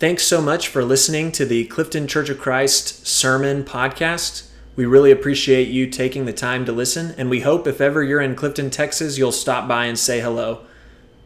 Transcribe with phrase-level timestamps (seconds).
[0.00, 4.48] Thanks so much for listening to the Clifton Church of Christ Sermon Podcast.
[4.74, 8.22] We really appreciate you taking the time to listen, and we hope if ever you're
[8.22, 10.64] in Clifton, Texas, you'll stop by and say hello.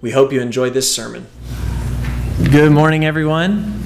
[0.00, 1.28] We hope you enjoy this sermon.
[2.50, 3.80] Good morning, everyone.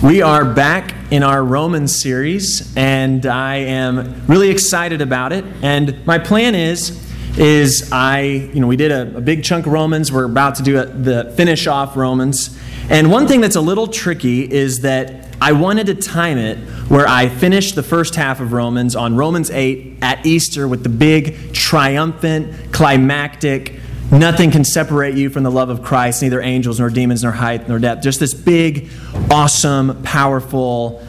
[0.00, 5.44] We are back in our Romans series, and I am really excited about it.
[5.60, 7.04] And my plan is,
[7.36, 10.12] is I, you know, we did a, a big chunk of Romans.
[10.12, 12.56] We're about to do a, the finish off Romans.
[12.90, 16.56] And one thing that's a little tricky is that I wanted to time it
[16.88, 20.88] where I finished the first half of Romans on Romans 8 at Easter with the
[20.88, 23.74] big, triumphant, climactic,
[24.10, 27.68] nothing can separate you from the love of Christ, neither angels, nor demons, nor height,
[27.68, 28.02] nor depth.
[28.02, 28.88] Just this big,
[29.30, 31.04] awesome, powerful,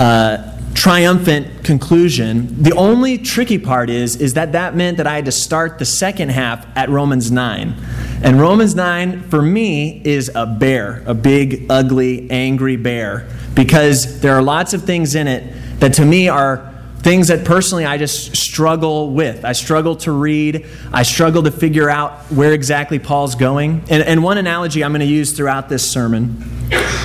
[0.00, 2.62] uh, triumphant conclusion.
[2.62, 5.84] The only tricky part is, is that that meant that I had to start the
[5.84, 7.74] second half at Romans 9.
[8.22, 14.34] And Romans 9, for me, is a bear, a big, ugly, angry bear, because there
[14.34, 16.66] are lots of things in it that to me are
[16.98, 19.44] things that personally I just struggle with.
[19.44, 23.84] I struggle to read, I struggle to figure out where exactly Paul's going.
[23.88, 26.44] And, and one analogy I'm going to use throughout this sermon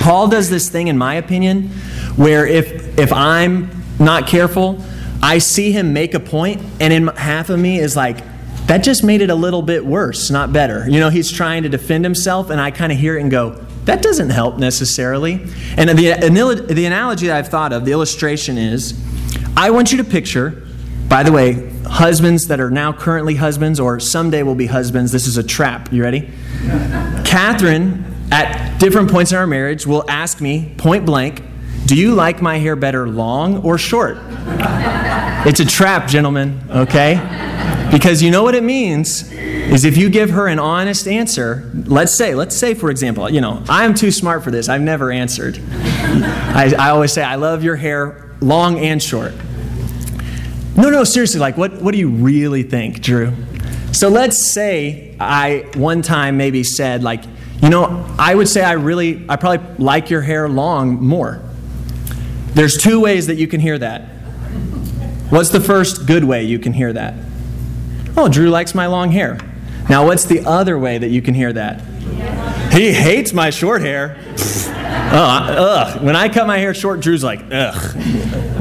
[0.00, 1.70] Paul does this thing, in my opinion,
[2.14, 4.80] where if, if I'm not careful,
[5.22, 8.18] I see him make a point, and in half of me is like,
[8.66, 10.88] that just made it a little bit worse, not better.
[10.88, 13.64] You know, he's trying to defend himself, and I kind of hear it and go,
[13.84, 15.34] that doesn't help necessarily.
[15.76, 19.00] And the, the analogy that I've thought of, the illustration is
[19.56, 20.66] I want you to picture,
[21.08, 25.28] by the way, husbands that are now currently husbands or someday will be husbands, this
[25.28, 25.92] is a trap.
[25.92, 26.22] You ready?
[27.24, 31.42] Catherine, at different points in our marriage, will ask me point blank,
[31.86, 34.18] Do you like my hair better long or short?
[35.46, 37.14] It's a trap, gentlemen, okay?
[37.92, 42.16] Because you know what it means is if you give her an honest answer, let's
[42.16, 44.68] say, let's say, for example, you know, I'm too smart for this.
[44.68, 45.60] I've never answered.
[45.70, 49.32] I, I always say, I love your hair long and short.
[50.76, 53.32] No, no, seriously, like, what, what do you really think, Drew?
[53.92, 57.22] So let's say I one time maybe said, like,
[57.62, 61.42] you know, I would say I really, I probably like your hair long more.
[62.56, 64.00] There's two ways that you can hear that.
[65.28, 67.12] What's the first good way you can hear that?
[68.16, 69.38] Oh, Drew likes my long hair.
[69.90, 71.82] Now, what's the other way that you can hear that?
[72.72, 74.16] He hates my short hair.
[74.18, 76.02] ugh, uh, ugh.
[76.02, 77.94] When I cut my hair short, Drew's like, ugh.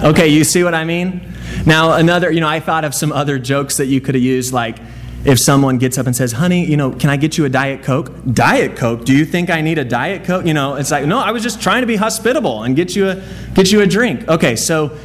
[0.03, 1.33] Okay, you see what I mean?
[1.65, 4.51] Now, another, you know, I thought of some other jokes that you could have used,
[4.51, 4.77] like
[5.25, 7.81] if someone gets up and says, honey, you know, can I get you a Diet
[7.83, 8.11] Coke?
[8.31, 9.05] Diet Coke?
[9.05, 10.45] Do you think I need a Diet Coke?
[10.45, 13.09] You know, it's like, no, I was just trying to be hospitable and get you
[13.09, 13.23] a,
[13.55, 14.27] get you a drink.
[14.29, 14.95] Okay, so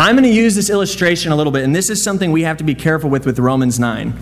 [0.00, 2.56] I'm going to use this illustration a little bit, and this is something we have
[2.56, 4.12] to be careful with with Romans 9.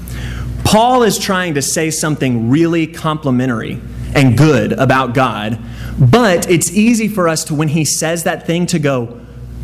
[0.64, 3.81] Paul is trying to say something really complimentary
[4.14, 5.58] and good about God,
[5.98, 9.19] but it's easy for us to, when he says that thing, to go,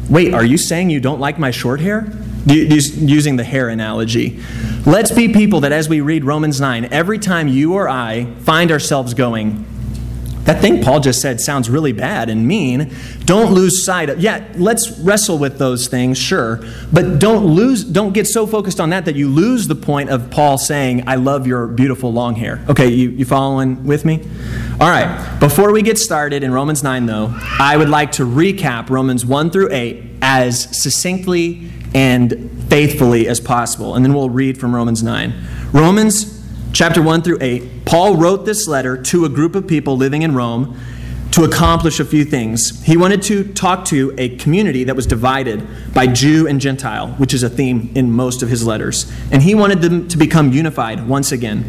[0.08, 2.10] wait, are you saying you don't like my short hair?
[2.46, 4.40] Using the hair analogy.
[4.84, 8.70] Let's be people that as we read Romans 9, every time you or I find
[8.70, 9.64] ourselves going,
[10.44, 12.94] that thing Paul just said sounds really bad and mean.
[13.24, 16.60] Don't lose sight of, yeah, let's wrestle with those things, sure.
[16.92, 20.30] But don't lose, don't get so focused on that that you lose the point of
[20.30, 22.62] Paul saying, I love your beautiful long hair.
[22.68, 24.22] Okay, you, you following with me?
[24.80, 28.90] All right, before we get started in Romans 9, though, I would like to recap
[28.90, 33.94] Romans 1 through 8 as succinctly and faithfully as possible.
[33.94, 35.32] And then we'll read from Romans 9.
[35.72, 36.33] Romans
[36.74, 40.34] chapter 1 through 8, Paul wrote this letter to a group of people living in
[40.34, 40.78] Rome
[41.30, 42.82] to accomplish a few things.
[42.84, 47.32] He wanted to talk to a community that was divided by Jew and Gentile, which
[47.32, 49.10] is a theme in most of his letters.
[49.30, 51.64] And he wanted them to become unified once again.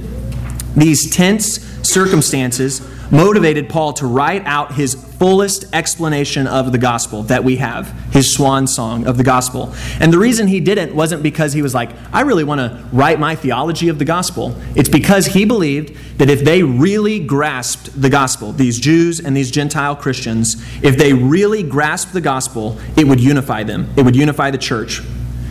[0.75, 7.43] These tense circumstances motivated Paul to write out his fullest explanation of the gospel that
[7.43, 9.73] we have, his swan song of the gospel.
[9.99, 13.19] And the reason he didn't wasn't because he was like, I really want to write
[13.19, 14.55] my theology of the gospel.
[14.75, 19.51] It's because he believed that if they really grasped the gospel, these Jews and these
[19.51, 24.51] Gentile Christians, if they really grasped the gospel, it would unify them, it would unify
[24.51, 25.01] the church.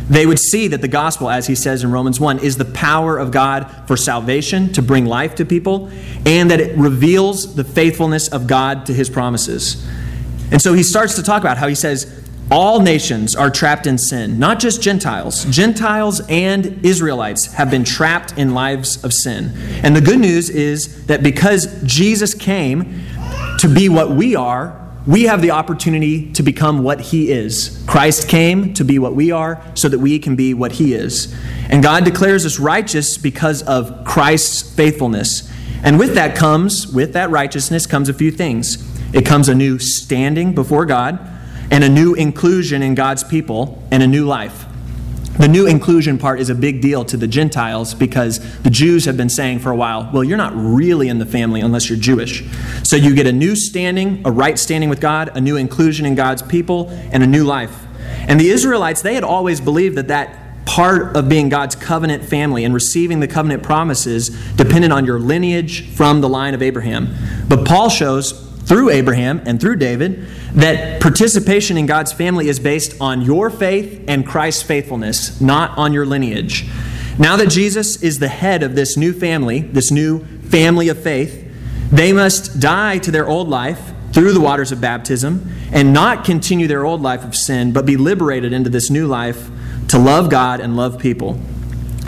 [0.08, 3.18] They would see that the gospel, as he says in Romans 1, is the power
[3.18, 5.90] of God for salvation, to bring life to people,
[6.26, 9.86] and that it reveals the faithfulness of God to his promises.
[10.52, 13.96] And so he starts to talk about how he says, all nations are trapped in
[13.96, 15.46] sin, not just Gentiles.
[15.46, 19.52] Gentiles and Israelites have been trapped in lives of sin.
[19.82, 23.02] And the good news is that because Jesus came
[23.60, 27.82] to be what we are, we have the opportunity to become what He is.
[27.86, 31.34] Christ came to be what we are so that we can be what He is.
[31.68, 35.50] And God declares us righteous because of Christ's faithfulness.
[35.82, 38.82] And with that comes, with that righteousness, comes a few things.
[39.12, 41.20] it comes a new standing before God,
[41.70, 44.66] and a new inclusion in God's people, and a new life.
[45.38, 49.16] The new inclusion part is a big deal to the Gentiles because the Jews have
[49.16, 52.44] been saying for a while, well, you're not really in the family unless you're Jewish.
[52.84, 56.14] So you get a new standing, a right standing with God, a new inclusion in
[56.14, 57.84] God's people, and a new life.
[58.28, 62.64] And the Israelites, they had always believed that that part of being God's covenant family
[62.64, 67.14] and receiving the covenant promises depended on your lineage from the line of Abraham.
[67.48, 73.00] But Paul shows through Abraham and through David that participation in God's family is based
[73.00, 76.66] on your faith and Christ's faithfulness, not on your lineage.
[77.18, 81.40] Now that Jesus is the head of this new family, this new family of faith,
[81.90, 86.66] they must die to their old life through the waters of baptism and not continue
[86.66, 89.50] their old life of sin, but be liberated into this new life
[89.88, 91.38] to love God and love people.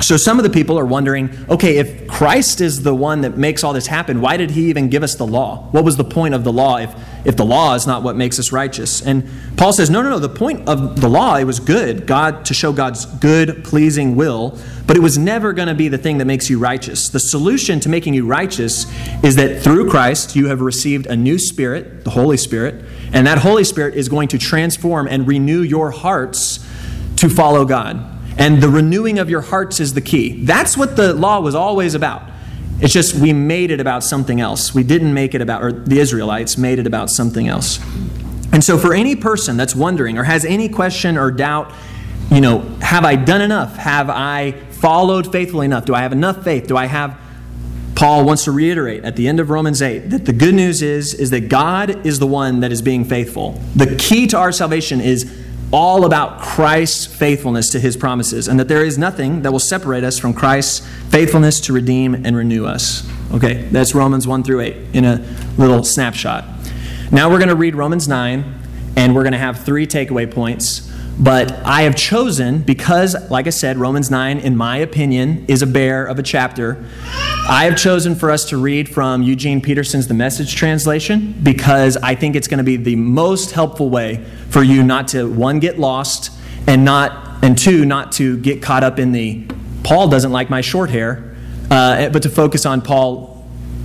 [0.00, 3.64] So some of the people are wondering okay, if Christ is the one that makes
[3.64, 5.68] all this happen, why did he even give us the law?
[5.70, 6.94] What was the point of the law if,
[7.24, 9.00] if the law is not what makes us righteous?
[9.00, 10.18] And Paul says, no, no, no.
[10.18, 14.58] The point of the law, it was good, God to show God's good, pleasing will,
[14.86, 17.08] but it was never going to be the thing that makes you righteous.
[17.08, 18.86] The solution to making you righteous
[19.24, 23.38] is that through Christ you have received a new spirit, the Holy Spirit, and that
[23.38, 26.58] Holy Spirit is going to transform and renew your hearts
[27.16, 28.15] to follow God.
[28.38, 30.44] And the renewing of your hearts is the key.
[30.44, 32.22] That's what the law was always about.
[32.80, 34.74] It's just we made it about something else.
[34.74, 37.78] We didn't make it about, or the Israelites made it about something else.
[38.52, 41.72] And so, for any person that's wondering or has any question or doubt,
[42.30, 43.76] you know, have I done enough?
[43.76, 45.86] Have I followed faithfully enough?
[45.86, 46.66] Do I have enough faith?
[46.66, 47.18] Do I have
[47.94, 51.14] Paul wants to reiterate at the end of Romans 8 that the good news is
[51.14, 53.58] is that God is the one that is being faithful.
[53.74, 55.24] The key to our salvation is
[55.72, 60.04] all about Christ's faithfulness to his promises, and that there is nothing that will separate
[60.04, 63.08] us from Christ's faithfulness to redeem and renew us.
[63.32, 65.26] Okay, that's Romans 1 through 8 in a
[65.58, 66.44] little snapshot.
[67.10, 68.54] Now we're going to read Romans 9,
[68.96, 70.92] and we're going to have three takeaway points.
[71.18, 75.66] But I have chosen, because, like I said, Romans 9, in my opinion, is a
[75.66, 76.84] bear of a chapter.
[77.48, 82.14] I have chosen for us to read from Eugene Peterson's The Message Translation because I
[82.14, 85.78] think it's going to be the most helpful way for you not to, one, get
[85.78, 86.32] lost,
[86.66, 89.46] and not, and two, not to get caught up in the
[89.84, 91.36] Paul doesn't like my short hair,
[91.70, 93.35] uh, but to focus on Paul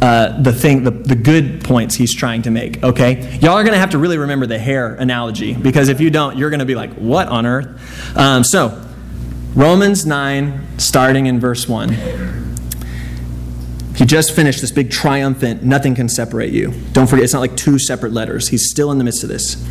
[0.02, 2.84] uh, the thing, the, the good points he's trying to make.
[2.84, 6.10] Okay, y'all are going to have to really remember the hair analogy because if you
[6.10, 8.84] don't, you're going to be like, "What on earth?" Um, so,
[9.54, 11.96] Romans nine, starting in verse one.
[13.96, 16.74] He just finished this big triumphant, nothing can separate you.
[16.92, 18.48] Don't forget, it's not like two separate letters.
[18.48, 19.64] He's still in the midst of this.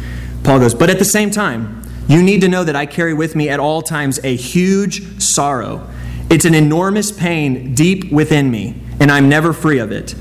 [0.45, 3.35] Paul goes, But at the same time, you need to know that I carry with
[3.35, 5.89] me at all times a huge sorrow.
[6.29, 10.15] It's an enormous pain deep within me and I'm never free of it.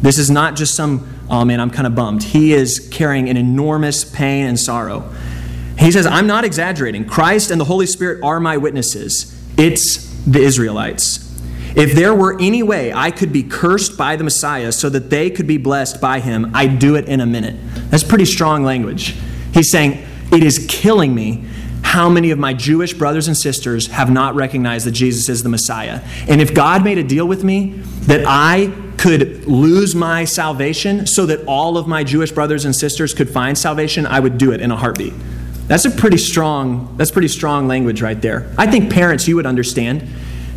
[0.00, 2.24] This is not just some, oh man, I'm kind of bummed.
[2.24, 5.08] He is carrying an enormous pain and sorrow.
[5.78, 7.06] He says, I'm not exaggerating.
[7.06, 9.38] Christ and the Holy Spirit are my witnesses.
[9.56, 11.28] It's the Israelites.
[11.74, 15.30] If there were any way I could be cursed by the Messiah so that they
[15.30, 17.56] could be blessed by him, I'd do it in a minute.
[17.90, 19.14] That's pretty strong language.
[19.54, 21.44] He's saying, It is killing me
[21.92, 25.50] how many of my Jewish brothers and sisters have not recognized that Jesus is the
[25.50, 26.00] Messiah.
[26.26, 27.72] And if God made a deal with me
[28.06, 33.12] that I could lose my salvation so that all of my Jewish brothers and sisters
[33.12, 35.12] could find salvation, I would do it in a heartbeat.
[35.66, 38.50] That's a pretty strong that's pretty strong language right there.
[38.56, 40.08] I think parents you would understand.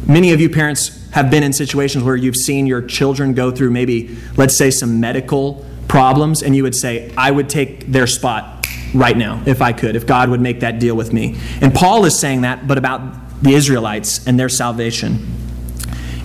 [0.07, 3.71] Many of you parents have been in situations where you've seen your children go through
[3.71, 8.54] maybe let's say some medical problems and you would say I would take their spot
[8.95, 11.37] right now if I could, if God would make that deal with me.
[11.61, 15.35] And Paul is saying that, but about the Israelites and their salvation.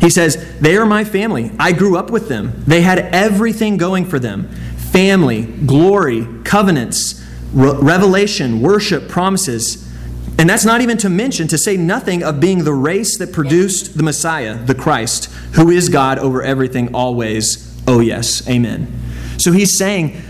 [0.00, 1.50] He says, They are my family.
[1.58, 2.64] I grew up with them.
[2.66, 9.88] They had everything going for them family, glory, covenants, re- revelation, worship, promises.
[10.36, 13.96] And that's not even to mention, to say nothing of being the race that produced
[13.96, 17.80] the Messiah, the Christ, who is God over everything always.
[17.86, 18.48] Oh, yes.
[18.48, 18.90] Amen.
[19.36, 20.20] So he's saying,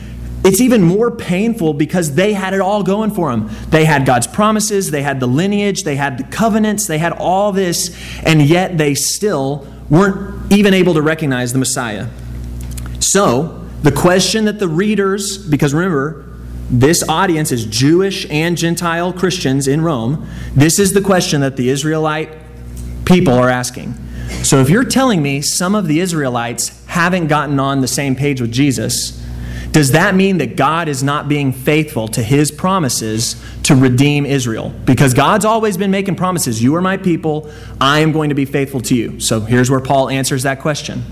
[0.43, 3.51] it's even more painful because they had it all going for them.
[3.69, 7.53] They had God's promises, they had the lineage, they had the covenants, they had all
[7.53, 7.95] this,
[8.25, 12.09] and yet they still weren't even able to recognize the Messiah.
[13.01, 16.27] So, the question that the readers, because remember,
[16.71, 21.69] this audience is Jewish and Gentile Christians in Rome, this is the question that the
[21.69, 22.31] Israelite
[23.05, 23.95] people are asking.
[24.43, 28.41] So, if you're telling me some of the Israelites haven't gotten on the same page
[28.41, 29.21] with Jesus,
[29.73, 34.73] does that mean that God is not being faithful to his promises to redeem Israel?
[34.85, 36.63] Because God's always been making promises.
[36.63, 37.51] You are my people.
[37.81, 39.21] I am going to be faithful to you.
[39.21, 41.05] So here's where Paul answers that question.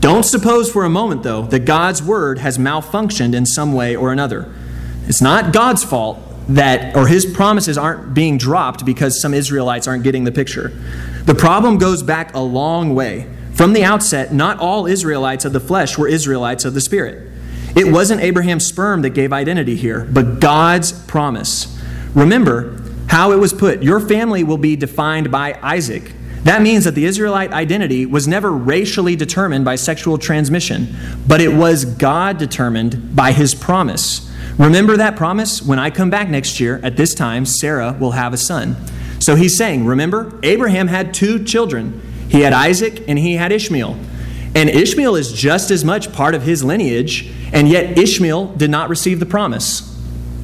[0.00, 4.12] Don't suppose for a moment, though, that God's word has malfunctioned in some way or
[4.12, 4.54] another.
[5.06, 10.04] It's not God's fault that, or his promises aren't being dropped because some Israelites aren't
[10.04, 10.68] getting the picture.
[11.24, 13.28] The problem goes back a long way.
[13.52, 17.30] From the outset, not all Israelites of the flesh were Israelites of the Spirit.
[17.76, 21.76] It wasn't Abraham's sperm that gave identity here, but God's promise.
[22.14, 26.12] Remember how it was put Your family will be defined by Isaac.
[26.44, 30.94] That means that the Israelite identity was never racially determined by sexual transmission,
[31.26, 34.30] but it was God determined by his promise.
[34.58, 35.62] Remember that promise?
[35.62, 38.76] When I come back next year, at this time, Sarah will have a son.
[39.20, 42.02] So he's saying, remember, Abraham had two children.
[42.28, 43.98] He had Isaac and he had Ishmael.
[44.54, 48.88] And Ishmael is just as much part of his lineage, and yet Ishmael did not
[48.88, 49.90] receive the promise.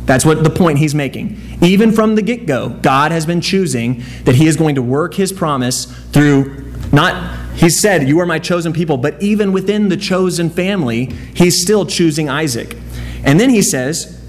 [0.05, 1.41] That's what the point he's making.
[1.63, 5.15] Even from the get go, God has been choosing that he is going to work
[5.15, 9.97] his promise through not, he said, You are my chosen people, but even within the
[9.97, 12.77] chosen family, he's still choosing Isaac.
[13.25, 14.21] And then he says,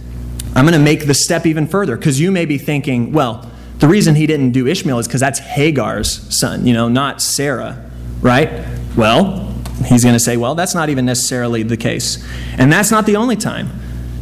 [0.55, 3.87] I'm going to make the step even further because you may be thinking, well, the
[3.87, 7.89] reason he didn't do Ishmael is because that's Hagar's son, you know, not Sarah,
[8.21, 8.65] right?
[8.95, 9.50] Well,
[9.85, 12.25] he's going to say, well, that's not even necessarily the case.
[12.57, 13.69] And that's not the only time.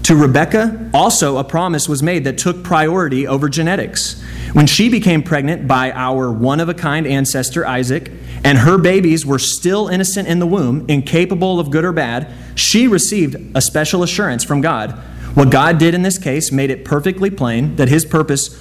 [0.03, 4.21] To Rebecca, also a promise was made that took priority over genetics.
[4.53, 8.11] When she became pregnant by our one of a kind ancestor, Isaac,
[8.43, 12.87] and her babies were still innocent in the womb, incapable of good or bad, she
[12.87, 14.91] received a special assurance from God.
[15.35, 18.59] What God did in this case made it perfectly plain that his purpose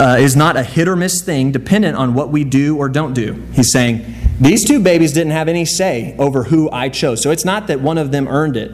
[0.00, 3.12] uh, is not a hit or miss thing dependent on what we do or don't
[3.12, 3.34] do.
[3.52, 3.98] He's saying,
[4.40, 7.22] These two babies didn't have any say over who I chose.
[7.22, 8.70] So it's not that one of them earned it,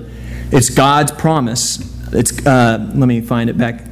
[0.50, 1.90] it's God's promise.
[2.14, 3.87] It's, uh, let me find it back.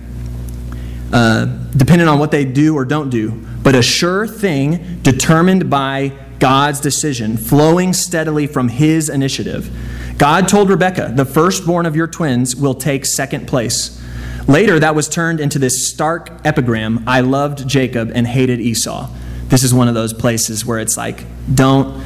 [1.10, 1.46] Uh,
[1.76, 3.30] dependent on what they do or don't do,
[3.62, 9.70] but a sure thing determined by God's decision, flowing steadily from His initiative.
[10.18, 14.00] God told Rebekah, the firstborn of your twins will take second place.
[14.46, 19.08] Later, that was turned into this stark epigram I loved Jacob and hated Esau.
[19.50, 22.02] This is one of those places where it's like, don't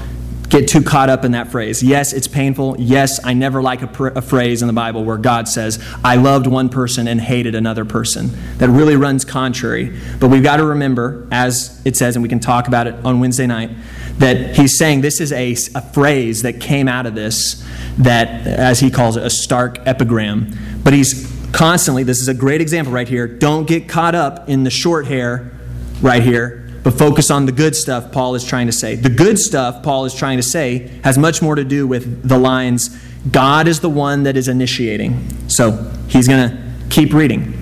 [0.48, 1.82] get too caught up in that phrase.
[1.82, 2.76] Yes, it's painful.
[2.78, 6.16] Yes, I never like a, pr- a, phrase in the Bible where God says, I
[6.16, 8.30] loved one person and hated another person.
[8.58, 9.98] That really runs contrary.
[10.20, 13.20] But we've got to remember, as it says, and we can talk about it on
[13.20, 13.70] Wednesday night,
[14.18, 17.66] that he's saying this is a, a phrase that came out of this,
[17.98, 20.52] that, as he calls it, a stark epigram.
[20.84, 23.26] But he's constantly, this is a great example right here.
[23.26, 25.52] Don't get caught up in the short hair
[26.00, 28.94] right here, but focus on the good stuff Paul is trying to say.
[28.94, 32.38] The good stuff Paul is trying to say has much more to do with the
[32.38, 32.96] lines
[33.30, 35.48] God is the one that is initiating.
[35.48, 37.58] So he's going to keep reading.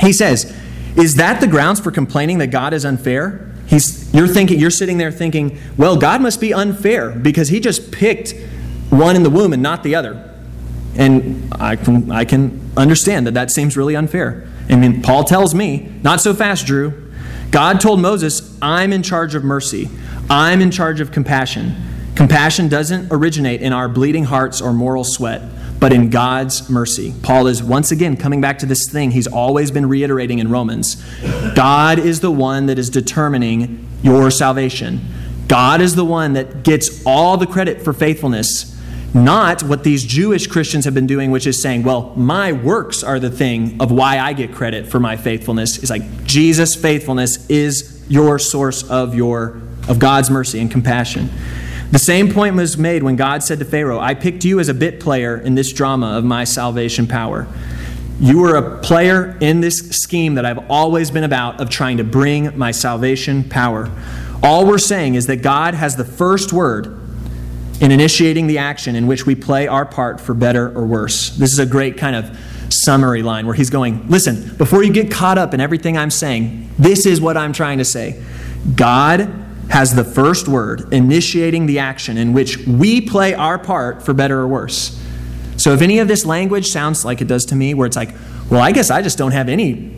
[0.00, 0.56] He says,
[0.96, 3.52] Is that the grounds for complaining that God is unfair?
[3.66, 7.90] He's, you're thinking, you're sitting there thinking, well, God must be unfair because he just
[7.90, 8.34] picked
[8.90, 10.30] one in the womb and not the other.
[10.94, 14.46] And I can, I can understand that that seems really unfair.
[14.68, 17.11] I mean, Paul tells me, not so fast, Drew.
[17.52, 19.90] God told Moses, I'm in charge of mercy,
[20.30, 21.76] I'm in charge of compassion.
[22.14, 25.42] Compassion doesn't originate in our bleeding hearts or moral sweat,
[25.78, 27.14] but in God's mercy.
[27.22, 30.96] Paul is once again coming back to this thing he's always been reiterating in Romans.
[31.54, 35.00] God is the one that is determining your salvation.
[35.46, 38.71] God is the one that gets all the credit for faithfulness
[39.14, 43.18] not what these Jewish Christians have been doing, which is saying, well, my works are
[43.18, 45.78] the thing of why I get credit for my faithfulness.
[45.78, 51.28] It's like Jesus' faithfulness is your source of your of God's mercy and compassion.
[51.90, 54.74] The same point was made when God said to Pharaoh, I picked you as a
[54.74, 57.46] bit player in this drama of my salvation power.
[58.20, 62.04] You were a player in this scheme that I've always been about of trying to
[62.04, 63.90] bring my salvation power.
[64.42, 67.01] All we're saying is that God has the first word
[67.82, 71.30] in initiating the action in which we play our part for better or worse.
[71.30, 72.38] This is a great kind of
[72.72, 76.70] summary line where he's going, Listen, before you get caught up in everything I'm saying,
[76.78, 78.22] this is what I'm trying to say.
[78.76, 79.22] God
[79.68, 84.38] has the first word, initiating the action in which we play our part for better
[84.38, 85.00] or worse.
[85.56, 88.14] So if any of this language sounds like it does to me, where it's like,
[88.48, 89.96] well, I guess I just don't have any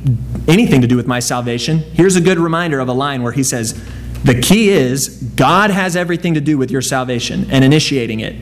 [0.49, 1.79] anything to do with my salvation.
[1.79, 3.79] Here's a good reminder of a line where he says,
[4.25, 8.37] the key is God has everything to do with your salvation and initiating it,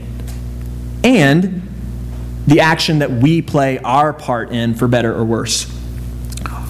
[1.03, 1.69] and
[2.47, 5.71] the action that we play our part in for better or worse.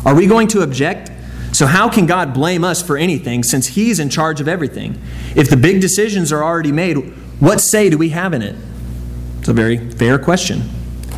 [0.05, 1.11] Are we going to object?
[1.53, 4.99] So, how can God blame us for anything since He's in charge of everything?
[5.37, 6.97] If the big decisions are already made,
[7.41, 8.57] what say do we have in it?
[9.41, 10.63] It's a very fair question.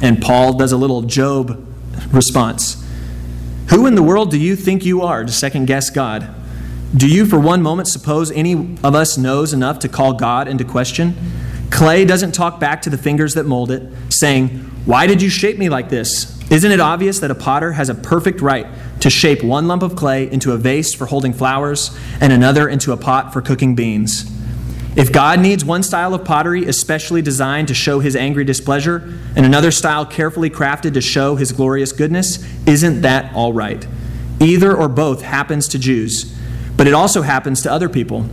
[0.03, 1.65] And Paul does a little Job
[2.11, 2.85] response.
[3.71, 6.35] Who in the world do you think you are to second guess God?
[6.97, 10.65] Do you for one moment suppose any of us knows enough to call God into
[10.65, 11.17] question?
[11.71, 14.51] Clay doesn't talk back to the fingers that mold it, saying,
[14.85, 16.41] Why did you shape me like this?
[16.53, 18.69] Isn't it obvious that a potter has a perfect right
[19.01, 22.93] to shape one lump of clay into a vase for holding flowers and another into
[22.93, 24.31] a pot for cooking beans?
[24.95, 29.45] If God needs one style of pottery especially designed to show his angry displeasure and
[29.45, 33.85] another style carefully crafted to show his glorious goodness, isn't that all right?
[34.39, 36.33] Either or both happens to Jews,
[36.77, 38.29] but it also happens to other people.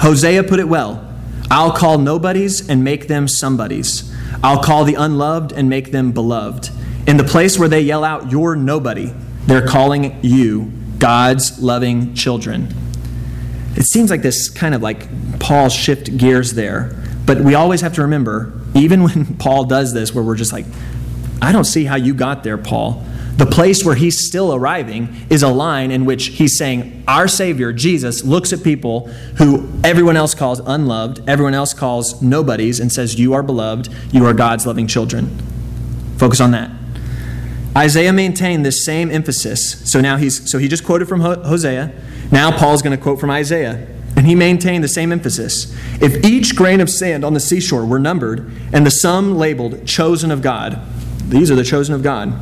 [0.00, 1.06] Hosea put it well
[1.50, 4.14] I'll call nobodies and make them somebodies.
[4.42, 6.70] I'll call the unloved and make them beloved.
[7.08, 9.12] In the place where they yell out, You're nobody,
[9.46, 12.72] they're calling you God's loving children.
[13.74, 15.08] It seems like this kind of like
[15.40, 16.96] Paul shift gears there.
[17.26, 20.66] But we always have to remember, even when Paul does this, where we're just like,
[21.42, 23.04] I don't see how you got there, Paul.
[23.36, 27.72] The place where he's still arriving is a line in which he's saying, Our Savior,
[27.72, 29.06] Jesus, looks at people
[29.38, 34.26] who everyone else calls unloved, everyone else calls nobodies, and says, You are beloved, you
[34.26, 35.38] are God's loving children.
[36.18, 36.70] Focus on that.
[37.74, 39.90] Isaiah maintained this same emphasis.
[39.90, 41.92] So now he's so he just quoted from Hosea.
[42.30, 43.86] Now Paul's going to quote from Isaiah.
[44.16, 45.74] And he maintained the same emphasis.
[46.02, 50.30] If each grain of sand on the seashore were numbered and the sum labeled chosen
[50.30, 50.78] of God,
[51.30, 52.32] these are the chosen of God,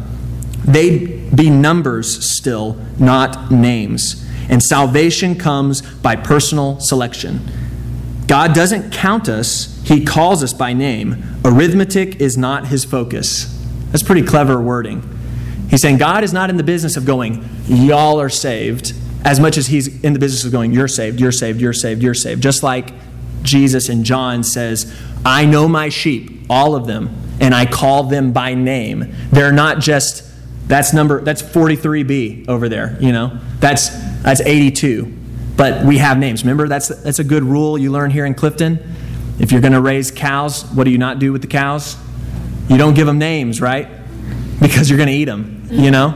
[0.65, 4.25] they'd be numbers still, not names.
[4.49, 7.41] And salvation comes by personal selection.
[8.27, 11.23] God doesn't count us, He calls us by name.
[11.45, 13.55] Arithmetic is not His focus.
[13.91, 15.03] That's pretty clever wording.
[15.71, 19.59] He's saying God is not in the business of going, y'all are saved, as much
[19.59, 22.43] as he's in the business of going, you're saved, you're saved, you're saved, you're saved.
[22.43, 22.93] Just like
[23.43, 28.33] Jesus in John says, I know my sheep, all of them, and I call them
[28.33, 29.15] by name.
[29.31, 30.25] They're not just
[30.67, 33.39] that's number that's 43b over there, you know.
[33.61, 33.89] That's
[34.23, 35.17] that's 82.
[35.57, 36.43] But we have names.
[36.43, 38.79] Remember that's that's a good rule you learn here in Clifton.
[39.39, 41.97] If you're going to raise cows, what do you not do with the cows?
[42.69, 43.89] You don't give them names, right?
[44.61, 46.09] Because you're going to eat them you know?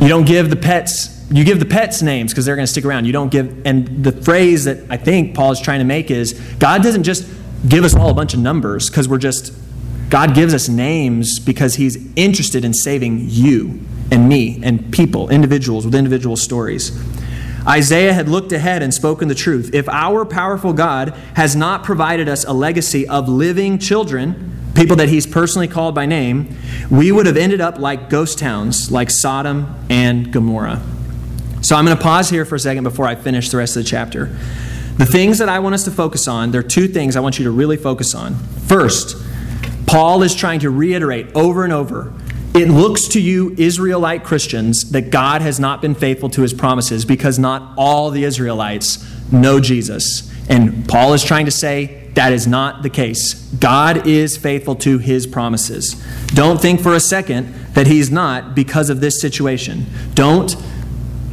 [0.00, 2.84] You don't give the pets you give the pets names because they're going to stick
[2.84, 3.04] around.
[3.04, 6.34] You don't give, and the phrase that I think Paul is trying to make is
[6.60, 7.28] God doesn't just
[7.66, 9.52] give us all a bunch of numbers because we're just,
[10.08, 15.84] God gives us names because He's interested in saving you and me and people, individuals
[15.84, 16.96] with individual stories.
[17.66, 19.70] Isaiah had looked ahead and spoken the truth.
[19.74, 25.08] If our powerful God has not provided us a legacy of living children, people that
[25.08, 26.56] he's personally called by name,
[26.90, 30.80] we would have ended up like ghost towns like Sodom and Gomorrah.
[31.62, 33.82] So I'm going to pause here for a second before I finish the rest of
[33.82, 34.26] the chapter.
[34.98, 37.38] The things that I want us to focus on, there are two things I want
[37.38, 38.36] you to really focus on.
[38.36, 39.16] First,
[39.86, 42.12] Paul is trying to reiterate over and over
[42.56, 47.04] it looks to you, Israelite Christians, that God has not been faithful to his promises
[47.04, 50.32] because not all the Israelites know Jesus.
[50.48, 53.34] And Paul is trying to say that is not the case.
[53.34, 56.02] God is faithful to his promises.
[56.28, 59.84] Don't think for a second that he's not because of this situation.
[60.14, 60.56] Don't,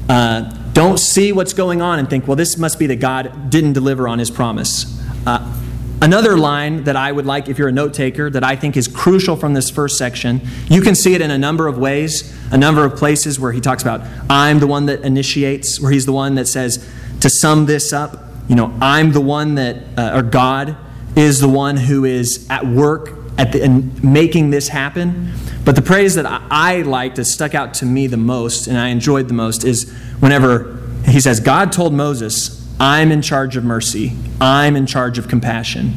[0.09, 0.41] uh,
[0.73, 4.09] don't see what's going on and think, well, this must be that God didn't deliver
[4.09, 5.01] on his promise.
[5.25, 5.62] Uh,
[6.03, 8.89] Another line that I would like, if you're a note taker, that I think is
[8.89, 12.57] crucial from this first section, you can see it in a number of ways, a
[12.57, 16.11] number of places where he talks about, I'm the one that initiates, where he's the
[16.11, 16.85] one that says,
[17.21, 20.75] to sum this up, you know, I'm the one that, uh, or God
[21.15, 25.31] is the one who is at work at the, in making this happen.
[25.63, 28.77] But the praise that I, I liked, that stuck out to me the most, and
[28.77, 29.89] I enjoyed the most, is
[30.19, 35.29] whenever he says, God told Moses, I'm in charge of mercy, I'm in charge of
[35.29, 35.93] compassion.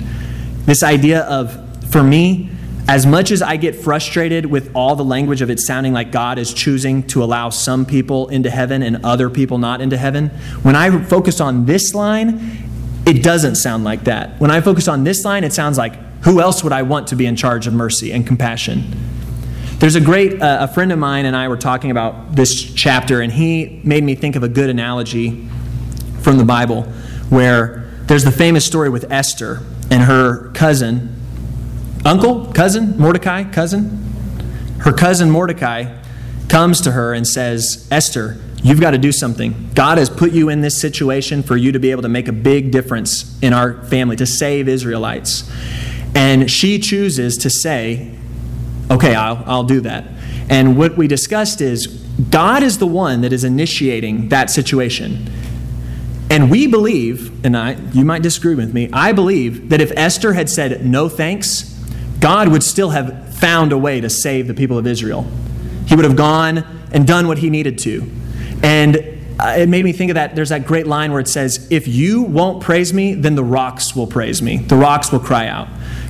[0.66, 2.48] This idea of, for me,
[2.86, 6.38] as much as I get frustrated with all the language of it sounding like God
[6.38, 10.28] is choosing to allow some people into heaven and other people not into heaven,
[10.62, 12.56] when I focus on this line,
[13.04, 14.40] it doesn't sound like that.
[14.40, 17.16] When I focus on this line, it sounds like, who else would I want to
[17.16, 18.84] be in charge of mercy and compassion?
[19.80, 23.22] There's a great, uh, a friend of mine and I were talking about this chapter,
[23.22, 25.48] and he made me think of a good analogy
[26.26, 26.82] from the Bible
[27.30, 29.60] where there's the famous story with Esther
[29.92, 31.14] and her cousin
[32.04, 34.02] uncle, cousin, Mordecai, cousin.
[34.80, 35.96] Her cousin Mordecai
[36.48, 39.70] comes to her and says, Esther, you've got to do something.
[39.76, 42.32] God has put you in this situation for you to be able to make a
[42.32, 45.48] big difference in our family, to save Israelites.
[46.16, 48.12] And she chooses to say,
[48.90, 50.08] okay, I'll, I'll do that.
[50.50, 51.86] And what we discussed is
[52.30, 55.30] God is the one that is initiating that situation.
[56.30, 60.32] And we believe, and I, you might disagree with me, I believe that if Esther
[60.32, 61.72] had said no thanks,
[62.20, 65.26] God would still have found a way to save the people of Israel.
[65.86, 68.10] He would have gone and done what he needed to.
[68.62, 68.96] And
[69.38, 70.34] uh, it made me think of that.
[70.34, 73.94] There's that great line where it says, If you won't praise me, then the rocks
[73.94, 74.56] will praise me.
[74.56, 75.68] The rocks will cry out.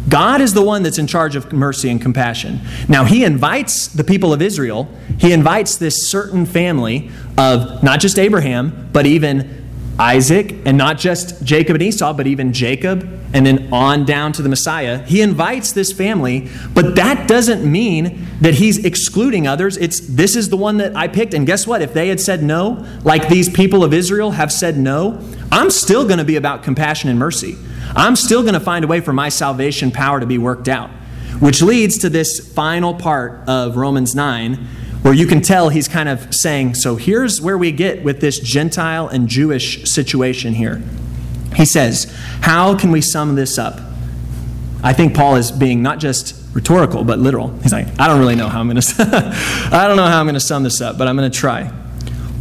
[0.08, 2.60] God is the one that's in charge of mercy and compassion.
[2.88, 8.18] Now, He invites the people of Israel, He invites this certain family of not just
[8.18, 9.65] Abraham, but even
[9.98, 14.42] Isaac, and not just Jacob and Esau, but even Jacob, and then on down to
[14.42, 14.98] the Messiah.
[15.04, 19.76] He invites this family, but that doesn't mean that he's excluding others.
[19.76, 21.32] It's this is the one that I picked.
[21.32, 21.80] And guess what?
[21.80, 26.04] If they had said no, like these people of Israel have said no, I'm still
[26.04, 27.56] going to be about compassion and mercy.
[27.94, 30.90] I'm still going to find a way for my salvation power to be worked out.
[31.40, 34.66] Which leads to this final part of Romans 9
[35.06, 38.40] where you can tell he's kind of saying, so here's where we get with this
[38.40, 40.82] Gentile and Jewish situation here.
[41.54, 43.78] He says, How can we sum this up?
[44.82, 47.56] I think Paul is being not just rhetorical, but literal.
[47.60, 50.26] He's like, I don't really know how I'm going to, I don't know how I'm
[50.26, 51.72] going to sum this up, but I'm going to try.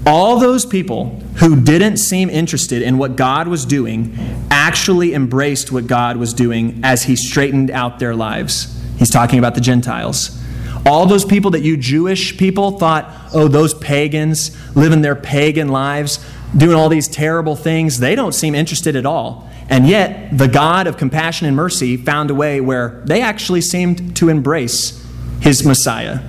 [0.07, 4.17] All those people who didn't seem interested in what God was doing
[4.49, 8.75] actually embraced what God was doing as He straightened out their lives.
[8.97, 10.41] He's talking about the Gentiles.
[10.85, 16.23] All those people that you Jewish people thought, oh, those pagans living their pagan lives,
[16.55, 19.49] doing all these terrible things, they don't seem interested at all.
[19.67, 24.15] And yet, the God of compassion and mercy found a way where they actually seemed
[24.17, 25.03] to embrace
[25.41, 26.19] his Messiah.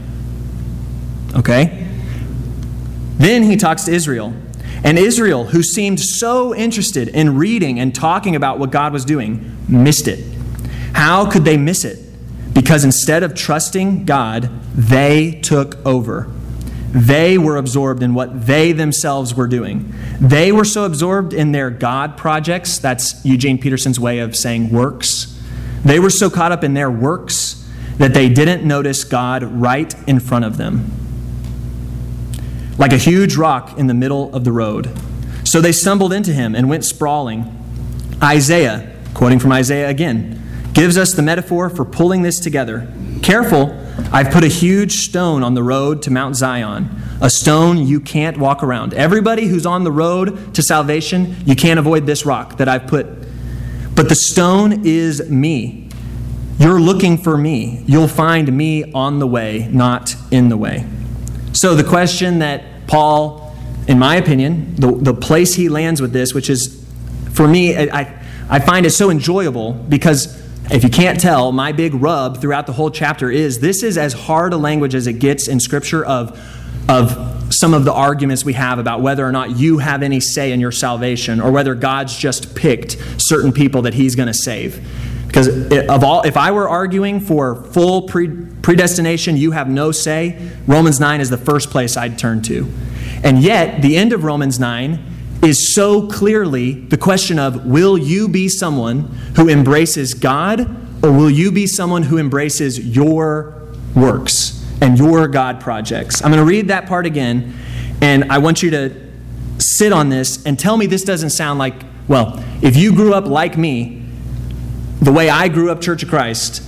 [1.35, 1.87] Okay?
[3.19, 4.33] Then he talks to Israel.
[4.85, 9.57] And Israel, who seemed so interested in reading and talking about what God was doing,
[9.69, 10.25] missed it.
[10.95, 12.06] How could they miss it?
[12.57, 16.33] Because instead of trusting God, they took over.
[16.90, 19.92] They were absorbed in what they themselves were doing.
[20.19, 25.38] They were so absorbed in their God projects, that's Eugene Peterson's way of saying works.
[25.85, 30.19] They were so caught up in their works that they didn't notice God right in
[30.19, 30.90] front of them.
[32.79, 34.99] Like a huge rock in the middle of the road.
[35.45, 37.53] So they stumbled into him and went sprawling.
[38.23, 40.42] Isaiah, quoting from Isaiah again,
[40.77, 42.87] gives us the metaphor for pulling this together.
[43.23, 43.75] Careful,
[44.12, 46.91] I've put a huge stone on the road to Mount Zion,
[47.23, 48.93] a stone you can't walk around.
[48.93, 53.07] Everybody who's on the road to salvation, you can't avoid this rock that I've put.
[53.95, 55.89] But the stone is me.
[56.59, 57.83] You're looking for me.
[57.87, 60.87] You'll find me on the way, not in the way.
[61.55, 63.57] So, the question that Paul,
[63.89, 66.87] in my opinion, the, the place he lands with this, which is,
[67.33, 71.94] for me, I, I find it so enjoyable because if you can't tell, my big
[71.94, 75.46] rub throughout the whole chapter is this is as hard a language as it gets
[75.46, 76.38] in Scripture of,
[76.88, 80.52] of some of the arguments we have about whether or not you have any say
[80.52, 84.85] in your salvation or whether God's just picked certain people that He's going to save.
[85.26, 85.48] Because
[85.88, 88.29] of all, if I were arguing for full pre,
[88.62, 92.68] predestination, you have no say, Romans 9 is the first place I'd turn to.
[93.22, 95.15] And yet, the end of Romans 9
[95.47, 99.01] is so clearly the question of will you be someone
[99.37, 100.61] who embraces God
[101.05, 106.23] or will you be someone who embraces your works and your God projects?
[106.23, 107.55] I'm going to read that part again,
[108.03, 109.13] and I want you to
[109.59, 111.75] sit on this and tell me this doesn't sound like,
[112.09, 114.05] well, if you grew up like me,
[115.01, 116.63] the way I grew up, Church of Christ,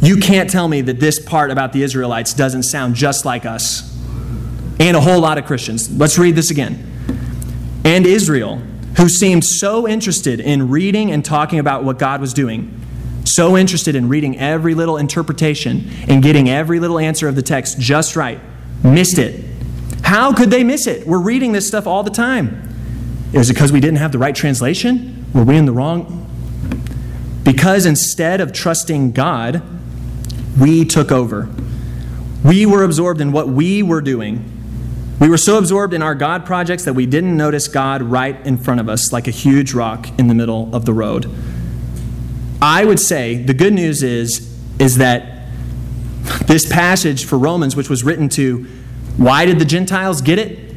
[0.00, 3.98] you can't tell me that this part about the Israelites doesn't sound just like us
[4.78, 5.90] and a whole lot of Christians.
[5.98, 6.89] Let's read this again
[7.84, 8.56] and Israel,
[8.96, 12.76] who seemed so interested in reading and talking about what God was doing,
[13.24, 17.78] so interested in reading every little interpretation and getting every little answer of the text
[17.78, 18.40] just right,
[18.82, 19.44] missed it.
[20.02, 21.06] How could they miss it?
[21.06, 22.66] We're reading this stuff all the time.
[23.32, 25.24] Is it because we didn't have the right translation?
[25.32, 26.26] Were we in the wrong?
[27.44, 29.62] Because instead of trusting God,
[30.58, 31.48] we took over.
[32.44, 34.59] We were absorbed in what we were doing
[35.20, 38.56] we were so absorbed in our God projects that we didn't notice God right in
[38.56, 41.30] front of us like a huge rock in the middle of the road.
[42.62, 45.46] I would say the good news is is that
[46.46, 48.66] this passage for Romans which was written to
[49.18, 50.74] why did the Gentiles get it?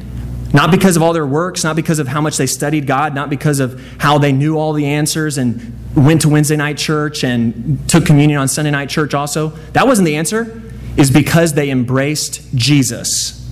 [0.52, 3.30] Not because of all their works, not because of how much they studied God, not
[3.30, 7.88] because of how they knew all the answers and went to Wednesday night church and
[7.88, 9.48] took communion on Sunday night church also.
[9.72, 10.60] That wasn't the answer.
[10.96, 13.43] Is because they embraced Jesus.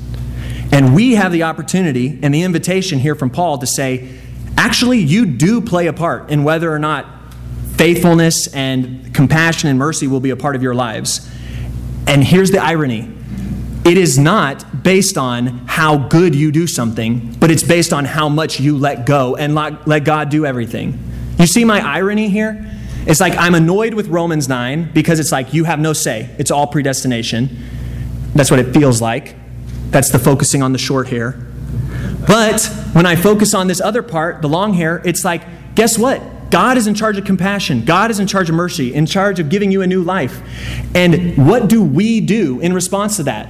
[0.73, 4.09] And we have the opportunity and the invitation here from Paul to say,
[4.57, 7.07] actually, you do play a part in whether or not
[7.77, 11.31] faithfulness and compassion and mercy will be a part of your lives.
[12.07, 13.13] And here's the irony
[13.85, 18.29] it is not based on how good you do something, but it's based on how
[18.29, 20.99] much you let go and let God do everything.
[21.39, 22.65] You see my irony here?
[23.07, 26.53] It's like I'm annoyed with Romans 9 because it's like you have no say, it's
[26.53, 27.59] all predestination.
[28.35, 29.35] That's what it feels like.
[29.93, 31.39] That's the focusing on the short hair.
[32.27, 35.43] But when I focus on this other part, the long hair, it's like,
[35.75, 36.23] guess what?
[36.51, 37.85] God is in charge of compassion.
[37.85, 40.41] God is in charge of mercy, in charge of giving you a new life.
[40.95, 43.49] And what do we do in response to that?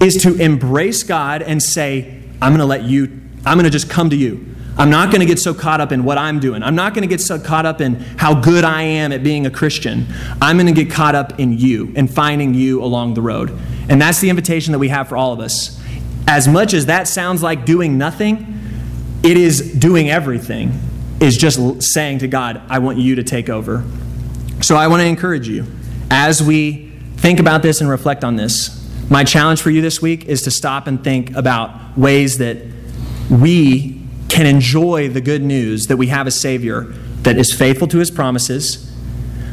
[0.00, 3.88] Is to embrace God and say, I'm going to let you, I'm going to just
[3.88, 4.53] come to you.
[4.76, 6.62] I'm not going to get so caught up in what I'm doing.
[6.62, 9.46] I'm not going to get so caught up in how good I am at being
[9.46, 10.06] a Christian.
[10.42, 13.56] I'm going to get caught up in you and finding you along the road.
[13.88, 15.80] And that's the invitation that we have for all of us.
[16.26, 18.60] As much as that sounds like doing nothing,
[19.22, 20.72] it is doing everything
[21.20, 23.84] is just saying to God, I want you to take over.
[24.60, 25.66] So I want to encourage you
[26.10, 28.80] as we think about this and reflect on this.
[29.08, 32.58] My challenge for you this week is to stop and think about ways that
[33.30, 36.82] we can enjoy the good news that we have a Savior
[37.22, 38.92] that is faithful to his promises,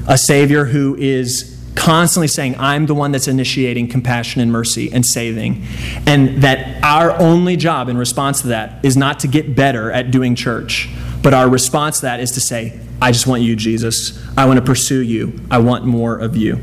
[0.07, 5.05] a Savior who is constantly saying, I'm the one that's initiating compassion and mercy and
[5.05, 5.65] saving.
[6.05, 10.11] And that our only job in response to that is not to get better at
[10.11, 10.89] doing church,
[11.23, 14.21] but our response to that is to say, I just want you, Jesus.
[14.37, 15.39] I want to pursue you.
[15.49, 16.59] I want more of you.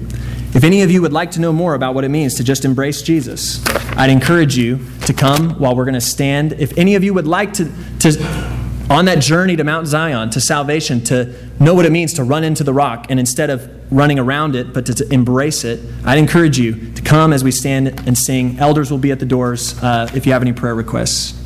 [0.54, 2.64] If any of you would like to know more about what it means to just
[2.64, 3.64] embrace Jesus,
[3.96, 6.54] I'd encourage you to come while we're going to stand.
[6.54, 8.58] If any of you would like to, to
[8.90, 12.44] on that journey to Mount Zion, to salvation, to know what it means to run
[12.44, 16.18] into the rock, and instead of running around it, but to, to embrace it, I'd
[16.18, 18.58] encourage you to come as we stand and sing.
[18.58, 21.37] Elders will be at the doors uh, if you have any prayer requests.